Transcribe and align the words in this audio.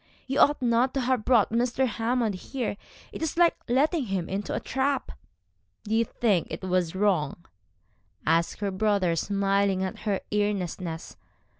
You 0.25 0.39
ought 0.39 0.63
not 0.63 0.95
to 0.95 1.01
have 1.01 1.23
brought 1.23 1.51
Mr. 1.51 1.85
Hammond 1.85 2.33
here. 2.33 2.75
It 3.13 3.21
is 3.21 3.37
like 3.37 3.55
letting 3.69 4.05
him 4.05 4.27
into 4.27 4.51
a 4.55 4.59
trap.' 4.59 5.11
'Do 5.83 5.93
you 5.93 6.05
think 6.05 6.47
it 6.49 6.63
was 6.63 6.95
wrong?' 6.95 7.45
asked 8.25 8.61
her 8.61 8.71
brother, 8.71 9.15
smiling 9.15 9.83
at 9.83 9.99
her 9.99 10.21
earnestness. 10.33 11.17